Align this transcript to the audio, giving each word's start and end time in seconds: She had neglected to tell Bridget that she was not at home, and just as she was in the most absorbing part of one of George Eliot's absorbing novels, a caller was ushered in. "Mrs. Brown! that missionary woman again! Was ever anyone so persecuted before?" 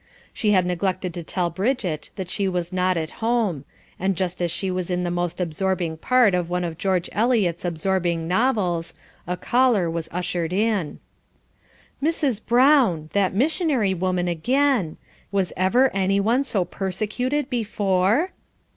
She 0.33 0.49
had 0.49 0.65
neglected 0.65 1.13
to 1.13 1.21
tell 1.23 1.51
Bridget 1.51 2.09
that 2.15 2.31
she 2.31 2.47
was 2.47 2.73
not 2.73 2.97
at 2.97 3.11
home, 3.21 3.65
and 3.99 4.17
just 4.17 4.41
as 4.41 4.49
she 4.49 4.71
was 4.71 4.89
in 4.89 5.03
the 5.03 5.11
most 5.11 5.39
absorbing 5.39 5.95
part 5.97 6.33
of 6.33 6.49
one 6.49 6.63
of 6.63 6.79
George 6.79 7.07
Eliot's 7.11 7.63
absorbing 7.63 8.27
novels, 8.27 8.95
a 9.27 9.37
caller 9.37 9.91
was 9.91 10.09
ushered 10.11 10.51
in. 10.53 10.97
"Mrs. 12.01 12.43
Brown! 12.43 13.11
that 13.13 13.35
missionary 13.35 13.93
woman 13.93 14.27
again! 14.27 14.97
Was 15.31 15.53
ever 15.55 15.91
anyone 15.95 16.43
so 16.45 16.65
persecuted 16.65 17.47
before?" 17.47 18.31